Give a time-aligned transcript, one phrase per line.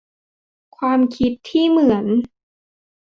[0.77, 2.05] ความคิดที่เหมือน